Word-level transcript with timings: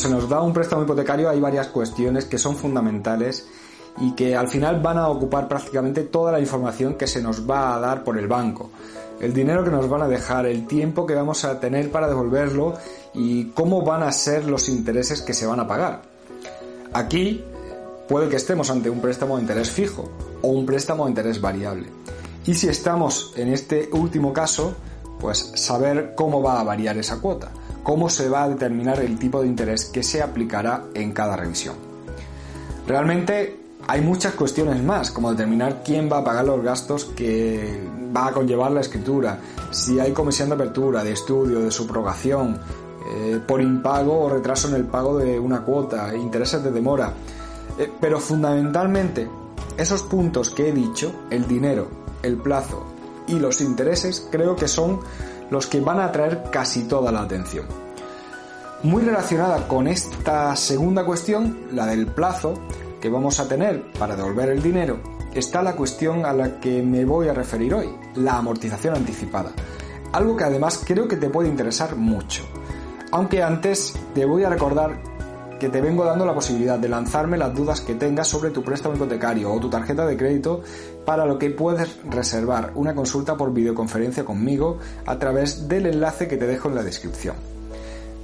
se 0.00 0.08
nos 0.08 0.28
da 0.28 0.40
un 0.40 0.52
préstamo 0.52 0.82
hipotecario 0.82 1.28
hay 1.28 1.38
varias 1.40 1.68
cuestiones 1.68 2.24
que 2.24 2.38
son 2.38 2.56
fundamentales 2.56 3.46
y 3.98 4.12
que 4.12 4.34
al 4.34 4.48
final 4.48 4.80
van 4.80 4.96
a 4.98 5.08
ocupar 5.08 5.46
prácticamente 5.46 6.04
toda 6.04 6.32
la 6.32 6.40
información 6.40 6.94
que 6.94 7.06
se 7.06 7.22
nos 7.22 7.48
va 7.48 7.74
a 7.74 7.80
dar 7.80 8.02
por 8.02 8.16
el 8.16 8.26
banco. 8.26 8.70
El 9.20 9.34
dinero 9.34 9.62
que 9.62 9.70
nos 9.70 9.88
van 9.88 10.02
a 10.02 10.08
dejar, 10.08 10.46
el 10.46 10.66
tiempo 10.66 11.06
que 11.06 11.14
vamos 11.14 11.44
a 11.44 11.60
tener 11.60 11.90
para 11.90 12.08
devolverlo 12.08 12.74
y 13.12 13.50
cómo 13.50 13.82
van 13.82 14.02
a 14.02 14.12
ser 14.12 14.46
los 14.46 14.70
intereses 14.70 15.20
que 15.20 15.34
se 15.34 15.46
van 15.46 15.60
a 15.60 15.68
pagar. 15.68 16.00
Aquí 16.94 17.44
puede 18.08 18.30
que 18.30 18.36
estemos 18.36 18.70
ante 18.70 18.88
un 18.88 19.00
préstamo 19.00 19.36
de 19.36 19.42
interés 19.42 19.70
fijo 19.70 20.08
o 20.40 20.48
un 20.48 20.64
préstamo 20.64 21.04
de 21.04 21.10
interés 21.10 21.40
variable. 21.40 21.88
Y 22.46 22.54
si 22.54 22.68
estamos 22.68 23.34
en 23.36 23.52
este 23.52 23.90
último 23.92 24.32
caso, 24.32 24.74
pues 25.20 25.52
saber 25.56 26.14
cómo 26.16 26.42
va 26.42 26.58
a 26.58 26.64
variar 26.64 26.96
esa 26.96 27.20
cuota, 27.20 27.50
cómo 27.82 28.08
se 28.08 28.28
va 28.28 28.44
a 28.44 28.48
determinar 28.48 29.00
el 29.00 29.18
tipo 29.18 29.40
de 29.42 29.48
interés 29.48 29.86
que 29.86 30.02
se 30.02 30.22
aplicará 30.22 30.84
en 30.94 31.12
cada 31.12 31.36
revisión. 31.36 31.76
Realmente 32.86 33.58
hay 33.86 34.00
muchas 34.00 34.34
cuestiones 34.34 34.82
más, 34.82 35.10
como 35.10 35.30
determinar 35.30 35.82
quién 35.84 36.10
va 36.10 36.18
a 36.18 36.24
pagar 36.24 36.44
los 36.44 36.62
gastos 36.62 37.04
que 37.04 37.88
va 38.14 38.28
a 38.28 38.32
conllevar 38.32 38.70
la 38.72 38.80
escritura, 38.80 39.40
si 39.70 39.98
hay 40.00 40.12
comisión 40.12 40.48
de 40.48 40.54
apertura, 40.56 41.04
de 41.04 41.12
estudio, 41.12 41.60
de 41.60 41.70
subrogación, 41.70 42.58
eh, 43.12 43.40
por 43.46 43.60
impago 43.60 44.20
o 44.20 44.28
retraso 44.28 44.68
en 44.68 44.74
el 44.74 44.84
pago 44.84 45.18
de 45.18 45.38
una 45.38 45.62
cuota, 45.62 46.14
intereses 46.14 46.62
de 46.62 46.70
demora. 46.70 47.12
Eh, 47.78 47.90
pero 48.00 48.20
fundamentalmente, 48.20 49.28
esos 49.76 50.02
puntos 50.02 50.50
que 50.50 50.68
he 50.68 50.72
dicho, 50.72 51.12
el 51.30 51.48
dinero, 51.48 51.88
el 52.22 52.36
plazo 52.36 52.84
y 53.26 53.38
los 53.38 53.60
intereses, 53.60 54.28
creo 54.30 54.54
que 54.54 54.68
son 54.68 55.00
los 55.50 55.66
que 55.66 55.80
van 55.80 56.00
a 56.00 56.06
atraer 56.06 56.44
casi 56.50 56.84
toda 56.84 57.12
la 57.12 57.22
atención. 57.22 57.66
Muy 58.82 59.02
relacionada 59.02 59.68
con 59.68 59.86
esta 59.88 60.56
segunda 60.56 61.04
cuestión, 61.04 61.66
la 61.72 61.86
del 61.86 62.06
plazo, 62.06 62.54
que 63.00 63.10
vamos 63.10 63.38
a 63.40 63.48
tener 63.48 63.92
para 63.92 64.16
devolver 64.16 64.48
el 64.48 64.62
dinero, 64.62 64.98
está 65.34 65.62
la 65.62 65.76
cuestión 65.76 66.24
a 66.24 66.32
la 66.32 66.60
que 66.60 66.82
me 66.82 67.04
voy 67.04 67.28
a 67.28 67.34
referir 67.34 67.74
hoy, 67.74 67.90
la 68.14 68.38
amortización 68.38 68.96
anticipada. 68.96 69.52
Algo 70.12 70.36
que 70.36 70.44
además 70.44 70.82
creo 70.84 71.06
que 71.06 71.16
te 71.16 71.28
puede 71.28 71.48
interesar 71.48 71.96
mucho. 71.96 72.42
Aunque 73.12 73.42
antes 73.42 73.94
te 74.14 74.24
voy 74.24 74.44
a 74.44 74.48
recordar 74.48 75.09
que 75.60 75.68
te 75.68 75.80
vengo 75.80 76.04
dando 76.04 76.26
la 76.26 76.34
posibilidad 76.34 76.78
de 76.78 76.88
lanzarme 76.88 77.36
las 77.36 77.54
dudas 77.54 77.82
que 77.82 77.94
tengas 77.94 78.26
sobre 78.26 78.50
tu 78.50 78.64
préstamo 78.64 78.96
hipotecario 78.96 79.52
o 79.52 79.60
tu 79.60 79.70
tarjeta 79.70 80.06
de 80.06 80.16
crédito 80.16 80.62
para 81.04 81.26
lo 81.26 81.38
que 81.38 81.50
puedes 81.50 81.98
reservar 82.08 82.72
una 82.74 82.94
consulta 82.94 83.36
por 83.36 83.52
videoconferencia 83.52 84.24
conmigo 84.24 84.78
a 85.06 85.18
través 85.18 85.68
del 85.68 85.86
enlace 85.86 86.26
que 86.26 86.38
te 86.38 86.46
dejo 86.46 86.68
en 86.68 86.74
la 86.74 86.82
descripción. 86.82 87.36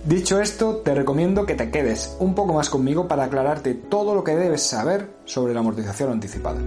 Dicho 0.05 0.41
esto, 0.41 0.77
te 0.77 0.94
recomiendo 0.94 1.47
que 1.47 1.55
te 1.55 1.71
quedes 1.71 2.16
un 2.21 2.34
poco 2.34 2.55
más 2.55 2.71
conmigo 2.71 3.06
para 3.06 3.25
aclararte 3.25 3.75
todo 3.75 4.15
lo 4.15 4.25
que 4.25 4.34
debes 4.34 4.62
saber 4.62 5.11
sobre 5.25 5.53
la 5.53 5.61
amortización 5.61 6.12
anticipada. 6.12 6.59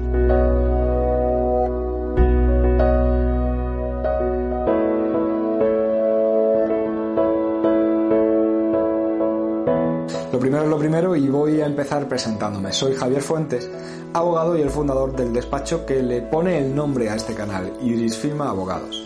Lo 10.70 10.78
primero 10.78 11.16
y 11.16 11.28
voy 11.28 11.62
a 11.62 11.66
empezar 11.66 12.08
presentándome. 12.08 12.72
Soy 12.72 12.94
Javier 12.94 13.24
Fuentes, 13.24 13.68
abogado 14.14 14.56
y 14.56 14.62
el 14.62 14.70
fundador 14.70 15.16
del 15.16 15.34
despacho 15.34 15.84
que 15.84 16.04
le 16.04 16.22
pone 16.22 16.60
el 16.60 16.76
nombre 16.76 17.10
a 17.10 17.16
este 17.16 17.34
canal, 17.34 17.74
Iris 17.82 18.16
Firma 18.16 18.52
Abogados. 18.52 19.04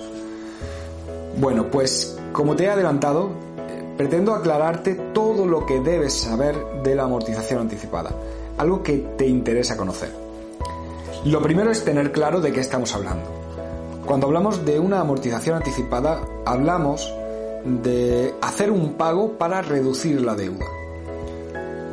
Bueno, 1.37 1.71
pues 1.71 2.19
como 2.33 2.57
te 2.57 2.65
he 2.65 2.69
adelantado, 2.69 3.29
pretendo 3.95 4.33
aclararte 4.33 4.95
todo 5.13 5.45
lo 5.45 5.65
que 5.65 5.79
debes 5.79 6.13
saber 6.13 6.53
de 6.83 6.95
la 6.95 7.03
amortización 7.03 7.61
anticipada, 7.61 8.11
algo 8.57 8.83
que 8.83 8.97
te 9.17 9.25
interesa 9.25 9.77
conocer. 9.77 10.11
Lo 11.23 11.41
primero 11.41 11.71
es 11.71 11.85
tener 11.85 12.11
claro 12.11 12.41
de 12.41 12.51
qué 12.51 12.59
estamos 12.59 12.93
hablando. 12.93 13.29
Cuando 14.05 14.27
hablamos 14.27 14.65
de 14.65 14.79
una 14.79 14.99
amortización 14.99 15.55
anticipada, 15.55 16.25
hablamos 16.45 17.09
de 17.63 18.33
hacer 18.41 18.69
un 18.69 18.95
pago 18.95 19.37
para 19.37 19.61
reducir 19.61 20.19
la 20.19 20.35
deuda. 20.35 20.65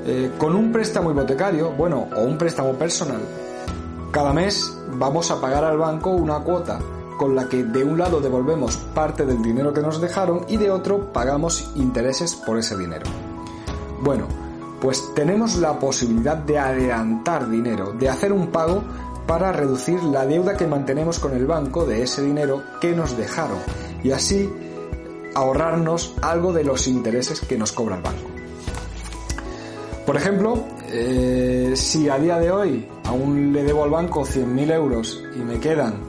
Eh, 0.06 0.32
con 0.38 0.56
un 0.56 0.72
préstamo 0.72 1.10
hipotecario, 1.10 1.72
bueno, 1.72 2.08
o 2.16 2.22
un 2.22 2.38
préstamo 2.38 2.72
personal, 2.74 3.20
cada 4.10 4.32
mes 4.32 4.76
vamos 4.94 5.30
a 5.30 5.40
pagar 5.40 5.64
al 5.64 5.78
banco 5.78 6.10
una 6.10 6.40
cuota 6.40 6.78
con 7.18 7.36
la 7.36 7.48
que 7.48 7.64
de 7.64 7.84
un 7.84 7.98
lado 7.98 8.20
devolvemos 8.20 8.78
parte 8.94 9.26
del 9.26 9.42
dinero 9.42 9.74
que 9.74 9.82
nos 9.82 10.00
dejaron 10.00 10.46
y 10.48 10.56
de 10.56 10.70
otro 10.70 11.12
pagamos 11.12 11.70
intereses 11.76 12.34
por 12.34 12.58
ese 12.58 12.78
dinero. 12.78 13.04
Bueno, 14.00 14.26
pues 14.80 15.12
tenemos 15.14 15.56
la 15.56 15.78
posibilidad 15.78 16.38
de 16.38 16.58
adelantar 16.58 17.50
dinero, 17.50 17.92
de 17.92 18.08
hacer 18.08 18.32
un 18.32 18.46
pago 18.46 18.82
para 19.26 19.52
reducir 19.52 20.02
la 20.02 20.24
deuda 20.24 20.56
que 20.56 20.66
mantenemos 20.66 21.18
con 21.18 21.34
el 21.36 21.46
banco 21.46 21.84
de 21.84 22.02
ese 22.02 22.22
dinero 22.22 22.62
que 22.80 22.96
nos 22.96 23.16
dejaron 23.18 23.58
y 24.02 24.12
así 24.12 24.50
ahorrarnos 25.34 26.14
algo 26.22 26.54
de 26.54 26.64
los 26.64 26.88
intereses 26.88 27.40
que 27.40 27.58
nos 27.58 27.72
cobra 27.72 27.96
el 27.96 28.02
banco. 28.02 28.29
Por 30.10 30.16
ejemplo, 30.16 30.64
eh, 30.88 31.72
si 31.76 32.08
a 32.08 32.18
día 32.18 32.40
de 32.40 32.50
hoy 32.50 32.84
aún 33.04 33.52
le 33.52 33.62
debo 33.62 33.84
al 33.84 33.90
banco 33.90 34.24
100.000 34.24 34.72
euros 34.72 35.22
y 35.36 35.38
me 35.38 35.60
quedan 35.60 36.00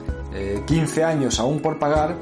15 0.65 1.03
años 1.03 1.39
aún 1.39 1.59
por 1.59 1.77
pagar, 1.77 2.15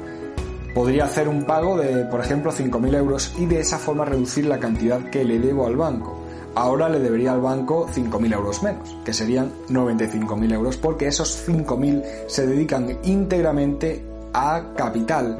podría 0.74 1.06
hacer 1.06 1.26
un 1.26 1.44
pago 1.44 1.78
de, 1.78 2.04
por 2.04 2.20
ejemplo, 2.20 2.52
5.000 2.52 2.96
euros 2.96 3.32
y 3.38 3.46
de 3.46 3.60
esa 3.60 3.78
forma 3.78 4.04
reducir 4.04 4.44
la 4.44 4.58
cantidad 4.58 5.08
que 5.08 5.24
le 5.24 5.38
debo 5.38 5.66
al 5.66 5.76
banco. 5.76 6.20
Ahora 6.54 6.86
le 6.90 6.98
debería 6.98 7.32
al 7.32 7.40
banco 7.40 7.88
5.000 7.88 8.34
euros 8.34 8.62
menos, 8.62 8.94
que 9.02 9.14
serían 9.14 9.50
95.000 9.70 10.52
euros, 10.52 10.76
porque 10.76 11.06
esos 11.06 11.48
5.000 11.48 12.02
se 12.26 12.46
dedican 12.46 12.98
íntegramente 13.04 14.04
a 14.34 14.74
capital, 14.76 15.38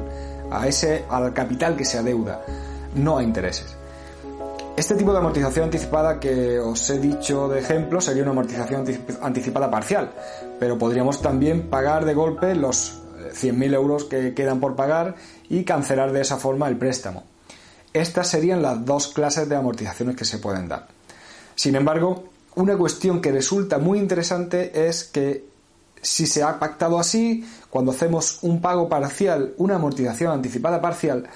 a 0.50 0.66
ese, 0.66 1.04
al 1.10 1.34
capital 1.34 1.76
que 1.76 1.84
se 1.84 1.98
adeuda, 1.98 2.40
no 2.94 3.18
a 3.18 3.22
intereses. 3.22 3.76
Este 4.80 4.94
tipo 4.94 5.12
de 5.12 5.18
amortización 5.18 5.64
anticipada 5.64 6.18
que 6.18 6.58
os 6.58 6.88
he 6.88 6.98
dicho 6.98 7.48
de 7.48 7.60
ejemplo 7.60 8.00
sería 8.00 8.22
una 8.22 8.32
amortización 8.32 8.86
anticipada 9.20 9.70
parcial, 9.70 10.10
pero 10.58 10.78
podríamos 10.78 11.20
también 11.20 11.68
pagar 11.68 12.06
de 12.06 12.14
golpe 12.14 12.54
los 12.54 13.02
100.000 13.34 13.74
euros 13.74 14.04
que 14.04 14.32
quedan 14.32 14.58
por 14.58 14.76
pagar 14.76 15.16
y 15.50 15.64
cancelar 15.64 16.12
de 16.12 16.22
esa 16.22 16.38
forma 16.38 16.66
el 16.66 16.78
préstamo. 16.78 17.25
Estas 17.93 18.28
serían 18.28 18.62
las 18.62 18.82
dos 18.87 19.08
clases 19.08 19.50
de 19.50 19.56
amortizaciones 19.56 20.16
que 20.16 20.25
se 20.25 20.38
pueden 20.38 20.66
dar. 20.66 20.88
Sin 21.55 21.76
embargo, 21.76 22.31
una 22.55 22.75
cuestión 22.78 23.20
que 23.20 23.32
resulta 23.32 23.76
muy 23.76 23.99
interesante 23.99 24.88
es 24.88 25.05
que 25.05 25.44
si 26.00 26.25
se 26.25 26.43
ha 26.43 26.58
pactado 26.58 26.99
así, 26.99 27.46
cuando 27.69 27.93
hacemos 27.93 28.38
un 28.40 28.62
pago 28.62 28.88
parcial, 28.88 29.52
una 29.58 29.75
amortización 29.75 30.32
anticipada 30.32 30.81
parcial, 30.81 31.28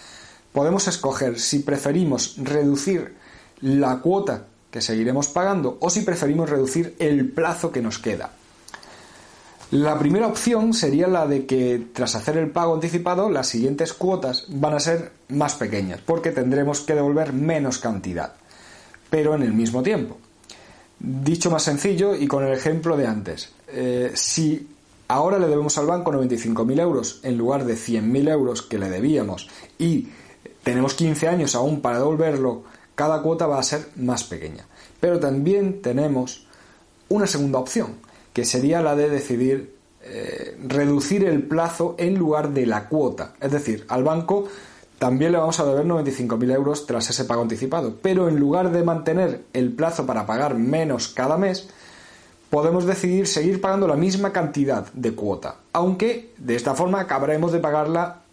podemos 0.50 0.88
escoger 0.88 1.38
si 1.38 1.58
preferimos 1.58 2.36
reducir 2.38 3.22
la 3.64 4.00
cuota 4.00 4.44
que 4.70 4.82
seguiremos 4.82 5.28
pagando 5.28 5.78
o 5.80 5.88
si 5.88 6.02
preferimos 6.02 6.50
reducir 6.50 6.96
el 6.98 7.30
plazo 7.30 7.72
que 7.72 7.80
nos 7.80 7.98
queda. 7.98 8.32
La 9.70 9.98
primera 9.98 10.26
opción 10.26 10.74
sería 10.74 11.08
la 11.08 11.26
de 11.26 11.46
que 11.46 11.82
tras 11.94 12.14
hacer 12.14 12.36
el 12.36 12.50
pago 12.50 12.74
anticipado 12.74 13.30
las 13.30 13.48
siguientes 13.48 13.94
cuotas 13.94 14.44
van 14.48 14.74
a 14.74 14.80
ser 14.80 15.12
más 15.28 15.54
pequeñas 15.54 16.00
porque 16.04 16.30
tendremos 16.30 16.82
que 16.82 16.94
devolver 16.94 17.32
menos 17.32 17.78
cantidad, 17.78 18.34
pero 19.08 19.34
en 19.34 19.42
el 19.42 19.54
mismo 19.54 19.82
tiempo. 19.82 20.18
Dicho 20.98 21.50
más 21.50 21.62
sencillo 21.62 22.14
y 22.14 22.26
con 22.26 22.44
el 22.44 22.52
ejemplo 22.52 22.98
de 22.98 23.06
antes, 23.06 23.50
eh, 23.68 24.12
si 24.14 24.68
ahora 25.08 25.38
le 25.38 25.48
debemos 25.48 25.78
al 25.78 25.86
banco 25.86 26.12
95.000 26.12 26.80
euros 26.80 27.20
en 27.22 27.38
lugar 27.38 27.64
de 27.64 27.76
100.000 27.76 28.30
euros 28.30 28.60
que 28.60 28.78
le 28.78 28.90
debíamos 28.90 29.48
y 29.78 30.08
tenemos 30.62 30.92
15 30.94 31.28
años 31.28 31.54
aún 31.54 31.80
para 31.80 31.98
devolverlo, 31.98 32.64
cada 32.94 33.22
cuota 33.22 33.46
va 33.46 33.58
a 33.58 33.62
ser 33.62 33.88
más 33.96 34.24
pequeña. 34.24 34.66
Pero 35.00 35.20
también 35.20 35.82
tenemos 35.82 36.46
una 37.08 37.26
segunda 37.26 37.58
opción, 37.58 37.96
que 38.32 38.44
sería 38.44 38.80
la 38.82 38.96
de 38.96 39.10
decidir 39.10 39.74
eh, 40.02 40.58
reducir 40.62 41.24
el 41.24 41.42
plazo 41.42 41.94
en 41.98 42.16
lugar 42.16 42.50
de 42.50 42.66
la 42.66 42.88
cuota. 42.88 43.34
Es 43.40 43.52
decir, 43.52 43.86
al 43.88 44.04
banco 44.04 44.48
también 44.98 45.32
le 45.32 45.38
vamos 45.38 45.58
a 45.60 45.64
deber 45.64 45.86
95.000 45.86 46.54
euros 46.54 46.86
tras 46.86 47.08
ese 47.10 47.24
pago 47.24 47.42
anticipado, 47.42 47.96
pero 48.02 48.28
en 48.28 48.38
lugar 48.38 48.70
de 48.70 48.82
mantener 48.82 49.44
el 49.52 49.72
plazo 49.72 50.06
para 50.06 50.26
pagar 50.26 50.54
menos 50.54 51.08
cada 51.08 51.36
mes, 51.36 51.68
podemos 52.50 52.86
decidir 52.86 53.26
seguir 53.26 53.60
pagando 53.60 53.88
la 53.88 53.96
misma 53.96 54.32
cantidad 54.32 54.86
de 54.92 55.14
cuota, 55.14 55.56
aunque 55.72 56.32
de 56.38 56.54
esta 56.54 56.74
forma 56.74 57.00
acabaremos 57.00 57.52
de 57.52 57.58
pagarla, 57.58 58.23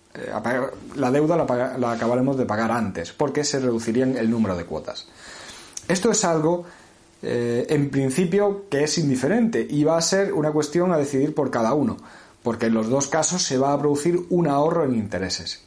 la 0.96 1.12
deuda 1.12 1.38
la, 1.38 1.92
acabaremos 1.92 2.38
de 2.38 2.46
pagar 2.46 2.72
antes, 2.72 3.12
porque 3.14 3.44
se 3.44 3.60
reducirían 3.60 4.18
el 4.18 4.30
número 4.30 4.56
de 4.56 4.66
cuotas. 4.66 5.08
Esto 5.88 6.12
es 6.12 6.24
algo, 6.26 6.66
eh, 7.22 7.66
en 7.70 7.90
principio, 7.90 8.66
que 8.70 8.84
es 8.84 8.98
indiferente 8.98 9.66
y 9.70 9.84
va 9.84 9.98
a 9.98 10.02
ser 10.02 10.34
una 10.34 10.52
cuestión 10.52 10.92
a 10.92 10.98
decidir 10.98 11.34
por 11.34 11.52
cada 11.52 11.74
uno, 11.74 11.98
porque 12.44 12.68
en 12.68 12.74
los 12.74 12.90
dos 12.90 13.08
casos 13.08 13.44
se 13.44 13.58
va 13.58 13.74
a 13.74 13.80
producir 13.80 14.26
un 14.30 14.48
ahorro 14.48 14.84
en 14.84 14.96
intereses. 14.96 15.64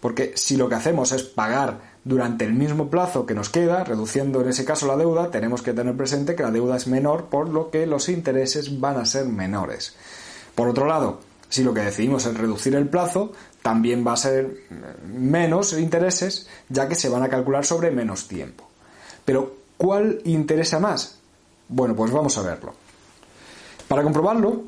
Porque 0.00 0.32
si 0.36 0.56
lo 0.56 0.68
que 0.68 0.74
hacemos 0.74 1.12
es 1.12 1.22
pagar 1.22 1.96
durante 2.04 2.44
el 2.44 2.52
mismo 2.52 2.90
plazo 2.90 3.26
que 3.26 3.34
nos 3.34 3.48
queda, 3.48 3.82
reduciendo 3.82 4.40
en 4.40 4.48
ese 4.48 4.64
caso 4.64 4.86
la 4.86 4.96
deuda, 4.96 5.30
tenemos 5.30 5.62
que 5.62 5.72
tener 5.72 5.96
presente 5.96 6.36
que 6.36 6.42
la 6.42 6.50
deuda 6.50 6.76
es 6.76 6.86
menor, 6.86 7.24
por 7.26 7.48
lo 7.48 7.70
que 7.70 7.86
los 7.86 8.08
intereses 8.08 8.78
van 8.78 8.98
a 8.98 9.06
ser 9.06 9.24
menores. 9.26 9.96
Por 10.54 10.68
otro 10.68 10.86
lado, 10.86 11.20
si 11.48 11.62
lo 11.62 11.72
que 11.72 11.80
decidimos 11.80 12.26
es 12.26 12.36
reducir 12.36 12.74
el 12.74 12.88
plazo, 12.88 13.32
también 13.62 14.06
va 14.06 14.12
a 14.12 14.16
ser 14.16 14.64
menos 15.06 15.72
intereses, 15.72 16.48
ya 16.68 16.88
que 16.88 16.94
se 16.94 17.08
van 17.08 17.22
a 17.22 17.28
calcular 17.28 17.64
sobre 17.64 17.90
menos 17.90 18.28
tiempo. 18.28 18.68
Pero, 19.24 19.56
¿cuál 19.76 20.20
interesa 20.24 20.78
más? 20.78 21.18
Bueno, 21.68 21.94
pues 21.96 22.12
vamos 22.12 22.36
a 22.38 22.42
verlo. 22.42 22.74
Para 23.88 24.02
comprobarlo, 24.02 24.62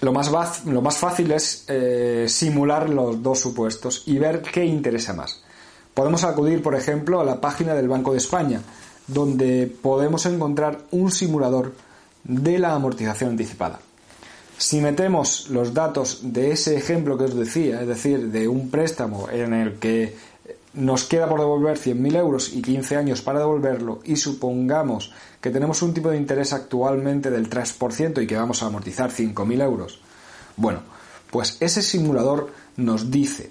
lo 0.00 0.12
más, 0.12 0.98
fácil 0.98 1.30
es 1.32 1.64
eh, 1.68 2.26
simular 2.28 2.88
los 2.88 3.22
dos 3.22 3.38
supuestos 3.38 4.04
y 4.06 4.18
ver 4.18 4.40
qué 4.40 4.64
interesa 4.64 5.12
más. 5.12 5.42
Podemos 5.92 6.24
acudir, 6.24 6.62
por 6.62 6.74
ejemplo, 6.74 7.20
a 7.20 7.24
la 7.24 7.40
página 7.40 7.74
del 7.74 7.88
Banco 7.88 8.12
de 8.12 8.18
España, 8.18 8.62
donde 9.06 9.66
podemos 9.82 10.24
encontrar 10.26 10.78
un 10.92 11.10
simulador 11.10 11.74
de 12.24 12.58
la 12.58 12.74
amortización 12.74 13.30
anticipada. 13.30 13.80
Si 14.60 14.82
metemos 14.82 15.48
los 15.48 15.72
datos 15.72 16.20
de 16.22 16.52
ese 16.52 16.76
ejemplo 16.76 17.16
que 17.16 17.24
os 17.24 17.34
decía, 17.34 17.80
es 17.80 17.88
decir, 17.88 18.30
de 18.30 18.46
un 18.46 18.70
préstamo 18.70 19.26
en 19.30 19.54
el 19.54 19.78
que 19.78 20.14
nos 20.74 21.04
queda 21.04 21.26
por 21.30 21.40
devolver 21.40 21.78
100.000 21.78 22.16
euros 22.18 22.52
y 22.52 22.60
15 22.60 22.98
años 22.98 23.22
para 23.22 23.38
devolverlo 23.38 24.00
y 24.04 24.16
supongamos 24.16 25.14
que 25.40 25.48
tenemos 25.48 25.80
un 25.80 25.94
tipo 25.94 26.10
de 26.10 26.18
interés 26.18 26.52
actualmente 26.52 27.30
del 27.30 27.48
3% 27.48 28.22
y 28.22 28.26
que 28.26 28.36
vamos 28.36 28.62
a 28.62 28.66
amortizar 28.66 29.10
5.000 29.10 29.62
euros, 29.62 29.98
bueno, 30.58 30.80
pues 31.30 31.56
ese 31.60 31.80
simulador 31.80 32.52
nos 32.76 33.10
dice, 33.10 33.48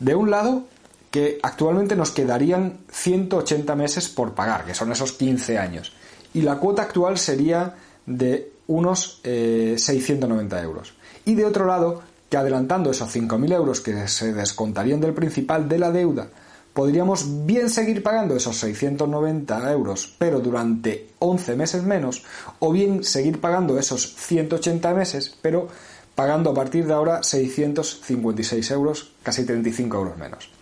de 0.00 0.16
un 0.16 0.32
lado, 0.32 0.64
que 1.12 1.38
actualmente 1.40 1.94
nos 1.94 2.10
quedarían 2.10 2.78
180 2.90 3.76
meses 3.76 4.08
por 4.08 4.34
pagar, 4.34 4.64
que 4.64 4.74
son 4.74 4.90
esos 4.90 5.12
15 5.12 5.56
años, 5.56 5.92
y 6.34 6.42
la 6.42 6.58
cuota 6.58 6.82
actual 6.82 7.16
sería 7.16 7.76
de 8.06 8.52
unos 8.68 9.20
690 9.22 10.58
eh, 10.58 10.62
euros. 10.62 10.94
Y 11.24 11.34
de 11.34 11.44
otro 11.44 11.66
lado, 11.66 12.02
que 12.28 12.36
adelantando 12.36 12.90
esos 12.90 13.14
5.000 13.14 13.52
euros 13.52 13.80
que 13.80 14.08
se 14.08 14.32
descontarían 14.32 15.00
del 15.00 15.12
principal 15.12 15.68
de 15.68 15.78
la 15.78 15.90
deuda, 15.90 16.28
podríamos 16.72 17.46
bien 17.46 17.70
seguir 17.70 18.02
pagando 18.02 18.36
esos 18.36 18.56
690 18.58 19.72
euros, 19.72 20.14
pero 20.18 20.40
durante 20.40 21.08
11 21.18 21.56
meses 21.56 21.82
menos, 21.82 22.24
o 22.58 22.72
bien 22.72 23.02
seguir 23.02 23.40
pagando 23.40 23.78
esos 23.78 24.14
180 24.14 24.92
meses, 24.94 25.34
pero 25.40 25.68
pagando 26.14 26.50
a 26.50 26.54
partir 26.54 26.86
de 26.86 26.92
ahora 26.92 27.22
656 27.22 28.70
euros, 28.72 29.12
casi 29.22 29.44
35 29.44 29.96
euros 29.96 30.16
menos. 30.18 30.55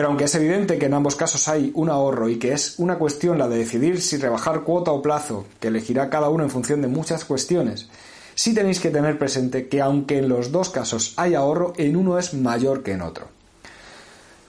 Pero 0.00 0.08
aunque 0.08 0.24
es 0.24 0.34
evidente 0.34 0.78
que 0.78 0.86
en 0.86 0.94
ambos 0.94 1.14
casos 1.14 1.46
hay 1.46 1.72
un 1.74 1.90
ahorro 1.90 2.30
y 2.30 2.38
que 2.38 2.54
es 2.54 2.78
una 2.78 2.96
cuestión 2.96 3.36
la 3.36 3.48
de 3.48 3.58
decidir 3.58 4.00
si 4.00 4.16
rebajar 4.16 4.62
cuota 4.62 4.92
o 4.92 5.02
plazo, 5.02 5.44
que 5.60 5.68
elegirá 5.68 6.08
cada 6.08 6.30
uno 6.30 6.42
en 6.42 6.48
función 6.48 6.80
de 6.80 6.88
muchas 6.88 7.26
cuestiones, 7.26 7.90
sí 8.34 8.54
tenéis 8.54 8.80
que 8.80 8.88
tener 8.88 9.18
presente 9.18 9.68
que 9.68 9.82
aunque 9.82 10.16
en 10.16 10.30
los 10.30 10.52
dos 10.52 10.70
casos 10.70 11.12
hay 11.18 11.34
ahorro, 11.34 11.74
en 11.76 11.96
uno 11.96 12.18
es 12.18 12.32
mayor 12.32 12.82
que 12.82 12.92
en 12.92 13.02
otro. 13.02 13.28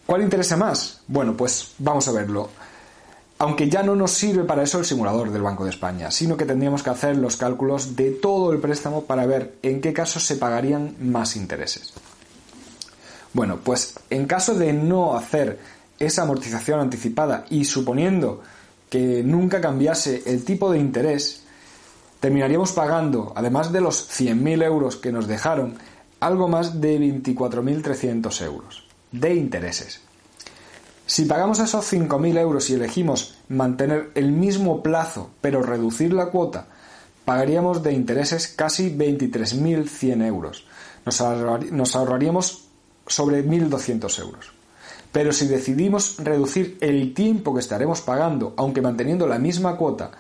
¿Cuál 0.06 0.22
interesa 0.22 0.56
más? 0.56 1.02
Bueno, 1.08 1.36
pues 1.36 1.74
vamos 1.80 2.08
a 2.08 2.14
verlo. 2.14 2.50
Aunque 3.38 3.68
ya 3.70 3.84
no 3.84 3.94
nos 3.94 4.12
sirve 4.12 4.46
para 4.46 4.64
eso 4.64 4.80
el 4.80 4.86
simulador 4.86 5.34
del 5.34 5.42
Banco 5.42 5.66
de 5.66 5.72
España, 5.72 6.12
sino 6.12 6.38
que 6.38 6.46
tendríamos 6.46 6.82
que 6.82 6.92
hacer 6.92 7.18
los 7.18 7.36
cálculos 7.36 7.98
de 7.98 8.12
todo 8.12 8.54
el 8.54 8.60
préstamo 8.60 9.04
para 9.04 9.26
ver 9.26 9.56
en 9.64 9.82
qué 9.82 9.92
casos 9.92 10.24
se 10.24 10.38
pagarían 10.38 10.96
más 11.02 11.36
intereses. 11.36 11.92
Bueno, 13.34 13.60
pues 13.64 13.96
en 14.10 14.26
caso 14.26 14.56
de 14.56 14.74
no 14.74 15.16
hacer 15.16 15.60
esa 16.00 16.24
amortización 16.24 16.80
anticipada 16.80 17.46
y 17.50 17.66
suponiendo 17.66 18.42
que 18.90 19.24
nunca 19.24 19.62
cambiase 19.62 20.24
el 20.26 20.44
tipo 20.44 20.72
de 20.72 20.80
interés, 20.80 21.44
terminaríamos 22.20 22.74
pagando, 22.74 23.32
además 23.36 23.72
de 23.72 23.82
los 23.82 24.10
100.000 24.10 24.64
euros 24.64 24.98
que 24.98 25.12
nos 25.12 25.28
dejaron, 25.28 25.76
algo 26.20 26.48
más 26.48 26.82
de 26.82 27.00
24.300 27.00 28.46
euros 28.46 28.84
de 29.12 29.34
intereses. 29.36 30.02
Si 31.06 31.26
pagamos 31.26 31.60
esos 31.60 31.92
5.000 31.92 32.38
euros 32.38 32.70
y 32.70 32.76
elegimos 32.76 33.36
mantener 33.50 34.12
el 34.16 34.32
mismo 34.32 34.82
plazo 34.82 35.32
pero 35.42 35.62
reducir 35.62 36.14
la 36.14 36.28
cuota, 36.28 36.68
pagaríamos 37.26 37.84
de 37.84 37.94
intereses 37.94 38.48
casi 38.48 38.96
23.100 38.96 40.26
euros. 40.26 40.66
Nos, 41.06 41.96
ahorraríamos 41.96 42.68
sobre 43.12 43.46
1.200 43.46 44.20
euros. 44.20 44.52
Pero 45.12 45.34
si 45.34 45.48
decidimos 45.48 46.16
reducir 46.20 46.78
el 46.80 47.14
tiempo 47.14 47.54
que 47.54 47.60
estaremos 47.60 48.02
pagando, 48.02 48.54
aunque 48.56 48.82
manteniendo 48.82 49.28
la 49.28 49.40
misma 49.40 49.76
cuota, 49.76 50.12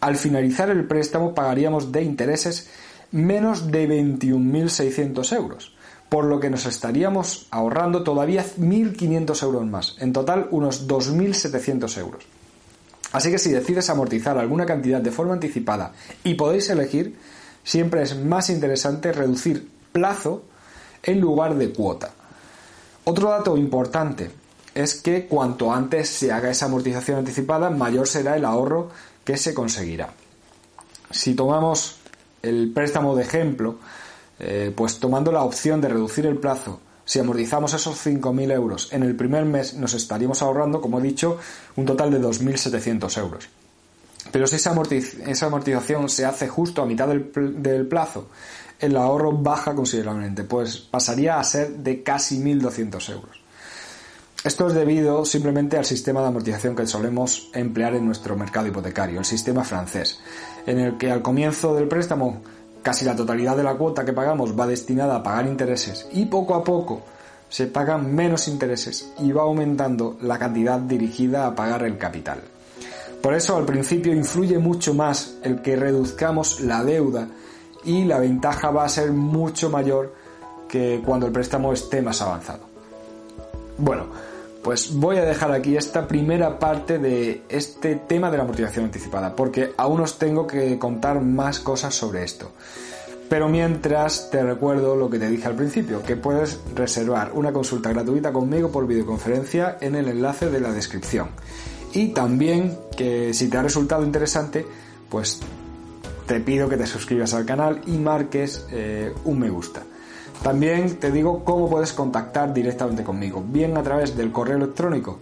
al 0.00 0.16
finalizar 0.16 0.70
el 0.70 0.86
préstamo 0.86 1.34
pagaríamos 1.34 1.90
de 1.90 2.02
intereses 2.02 2.68
menos 3.10 3.72
de 3.72 3.88
21.600 3.88 5.36
euros, 5.36 5.74
por 6.08 6.24
lo 6.24 6.38
que 6.38 6.50
nos 6.50 6.66
estaríamos 6.66 7.48
ahorrando 7.50 8.04
todavía 8.04 8.44
1.500 8.44 9.42
euros 9.42 9.66
más, 9.66 9.96
en 9.98 10.12
total 10.12 10.46
unos 10.52 10.86
2.700 10.86 11.98
euros. 11.98 12.24
Así 13.10 13.30
que 13.30 13.38
si 13.38 13.50
decides 13.50 13.90
amortizar 13.90 14.38
alguna 14.38 14.66
cantidad 14.66 15.00
de 15.00 15.10
forma 15.10 15.32
anticipada 15.32 15.92
y 16.22 16.34
podéis 16.34 16.70
elegir, 16.70 17.16
siempre 17.64 18.02
es 18.02 18.16
más 18.16 18.50
interesante 18.50 19.12
reducir 19.12 19.68
plazo 19.92 20.44
en 21.02 21.20
lugar 21.20 21.56
de 21.56 21.72
cuota. 21.72 22.12
Otro 23.08 23.30
dato 23.30 23.56
importante 23.56 24.30
es 24.74 24.96
que 24.96 25.26
cuanto 25.26 25.72
antes 25.72 26.10
se 26.10 26.30
haga 26.30 26.50
esa 26.50 26.66
amortización 26.66 27.16
anticipada, 27.16 27.70
mayor 27.70 28.06
será 28.06 28.36
el 28.36 28.44
ahorro 28.44 28.90
que 29.24 29.38
se 29.38 29.54
conseguirá. 29.54 30.10
Si 31.10 31.32
tomamos 31.32 32.00
el 32.42 32.70
préstamo 32.70 33.16
de 33.16 33.22
ejemplo, 33.22 33.76
eh, 34.38 34.74
pues 34.76 34.98
tomando 34.98 35.32
la 35.32 35.42
opción 35.42 35.80
de 35.80 35.88
reducir 35.88 36.26
el 36.26 36.36
plazo, 36.36 36.80
si 37.06 37.18
amortizamos 37.18 37.72
esos 37.72 37.96
5.000 38.06 38.52
euros 38.52 38.92
en 38.92 39.02
el 39.02 39.16
primer 39.16 39.46
mes, 39.46 39.72
nos 39.72 39.94
estaríamos 39.94 40.42
ahorrando, 40.42 40.82
como 40.82 40.98
he 40.98 41.02
dicho, 41.02 41.38
un 41.76 41.86
total 41.86 42.10
de 42.10 42.20
2.700 42.20 43.18
euros. 43.20 43.48
Pero 44.30 44.46
si 44.46 44.56
esa, 44.56 44.70
amortización 45.46 46.10
se 46.10 46.26
hace 46.26 46.46
justo 46.46 46.82
a 46.82 46.86
mitad 46.86 47.08
del, 47.08 47.32
del 47.62 47.86
plazo, 47.86 48.28
el 48.78 48.96
ahorro 48.96 49.32
baja 49.32 49.74
considerablemente, 49.74 50.44
pues 50.44 50.78
pasaría 50.78 51.38
a 51.38 51.44
ser 51.44 51.78
de 51.78 52.02
casi 52.02 52.42
1.200 52.42 53.12
euros. 53.12 53.40
Esto 54.44 54.68
es 54.68 54.74
debido 54.74 55.24
simplemente 55.24 55.76
al 55.76 55.84
sistema 55.84 56.20
de 56.20 56.28
amortización 56.28 56.76
que 56.76 56.86
solemos 56.86 57.50
emplear 57.54 57.94
en 57.94 58.06
nuestro 58.06 58.36
mercado 58.36 58.68
hipotecario, 58.68 59.18
el 59.18 59.24
sistema 59.24 59.64
francés, 59.64 60.20
en 60.64 60.78
el 60.78 60.96
que 60.96 61.10
al 61.10 61.22
comienzo 61.22 61.74
del 61.74 61.88
préstamo 61.88 62.42
casi 62.82 63.04
la 63.04 63.16
totalidad 63.16 63.56
de 63.56 63.64
la 63.64 63.74
cuota 63.74 64.04
que 64.04 64.12
pagamos 64.12 64.58
va 64.58 64.66
destinada 64.66 65.16
a 65.16 65.22
pagar 65.22 65.46
intereses 65.46 66.06
y 66.12 66.26
poco 66.26 66.54
a 66.54 66.62
poco 66.62 67.02
se 67.48 67.66
pagan 67.66 68.14
menos 68.14 68.46
intereses 68.46 69.10
y 69.18 69.32
va 69.32 69.42
aumentando 69.42 70.16
la 70.22 70.38
cantidad 70.38 70.78
dirigida 70.78 71.46
a 71.46 71.54
pagar 71.54 71.82
el 71.82 71.98
capital. 71.98 72.40
Por 73.20 73.34
eso 73.34 73.56
al 73.56 73.64
principio 73.64 74.12
influye 74.12 74.58
mucho 74.58 74.94
más 74.94 75.36
el 75.42 75.60
que 75.62 75.74
reduzcamos 75.74 76.60
la 76.60 76.84
deuda 76.84 77.28
y 77.84 78.04
la 78.04 78.18
ventaja 78.18 78.70
va 78.70 78.84
a 78.84 78.88
ser 78.88 79.12
mucho 79.12 79.70
mayor 79.70 80.14
que 80.68 81.02
cuando 81.04 81.26
el 81.26 81.32
préstamo 81.32 81.72
esté 81.72 82.02
más 82.02 82.20
avanzado. 82.22 82.60
Bueno, 83.78 84.06
pues 84.62 84.94
voy 84.94 85.16
a 85.16 85.24
dejar 85.24 85.52
aquí 85.52 85.76
esta 85.76 86.06
primera 86.06 86.58
parte 86.58 86.98
de 86.98 87.42
este 87.48 87.94
tema 87.96 88.30
de 88.30 88.36
la 88.36 88.42
amortización 88.42 88.86
anticipada, 88.86 89.34
porque 89.34 89.72
aún 89.76 90.00
os 90.00 90.18
tengo 90.18 90.46
que 90.46 90.78
contar 90.78 91.20
más 91.20 91.60
cosas 91.60 91.94
sobre 91.94 92.24
esto. 92.24 92.50
Pero 93.28 93.48
mientras 93.48 94.30
te 94.30 94.42
recuerdo 94.42 94.96
lo 94.96 95.10
que 95.10 95.18
te 95.18 95.28
dije 95.28 95.46
al 95.46 95.54
principio, 95.54 96.02
que 96.02 96.16
puedes 96.16 96.60
reservar 96.74 97.32
una 97.34 97.52
consulta 97.52 97.90
gratuita 97.90 98.32
conmigo 98.32 98.70
por 98.70 98.86
videoconferencia 98.86 99.76
en 99.80 99.94
el 99.94 100.08
enlace 100.08 100.50
de 100.50 100.60
la 100.60 100.72
descripción. 100.72 101.28
Y 101.92 102.08
también 102.08 102.78
que 102.96 103.32
si 103.34 103.48
te 103.48 103.58
ha 103.58 103.62
resultado 103.62 104.02
interesante, 104.04 104.66
pues 105.08 105.40
te 106.28 106.38
pido 106.40 106.68
que 106.68 106.76
te 106.76 106.86
suscribas 106.86 107.34
al 107.34 107.44
canal 107.46 107.80
y 107.86 107.92
marques 107.92 108.66
eh, 108.70 109.14
un 109.24 109.38
me 109.40 109.48
gusta. 109.48 109.82
También 110.42 110.96
te 110.96 111.10
digo 111.10 111.42
cómo 111.42 111.70
puedes 111.70 111.94
contactar 111.94 112.52
directamente 112.54 113.02
conmigo, 113.02 113.42
bien 113.44 113.76
a 113.78 113.82
través 113.82 114.16
del 114.16 114.30
correo 114.30 114.58
electrónico 114.58 115.18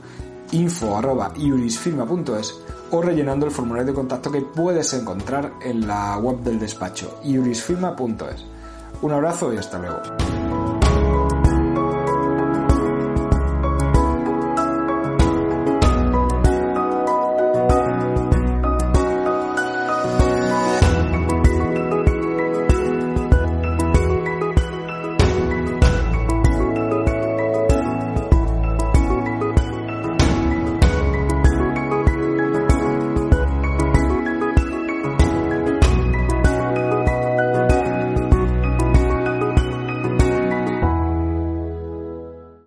info.iurisfirma.es 0.51 2.61
o 2.91 3.03
rellenando 3.03 3.47
el 3.47 3.53
formulario 3.53 3.87
de 3.87 3.95
contacto 3.95 4.31
que 4.31 4.43
puedes 4.43 4.93
encontrar 4.93 5.55
en 5.65 5.89
la 5.89 6.19
web 6.19 6.41
del 6.41 6.59
despacho 6.59 7.19
iurisfirma.es. 7.25 8.45
Un 9.01 9.13
abrazo 9.13 9.55
y 9.55 9.59
hasta 9.59 9.79
luego. 9.79 10.03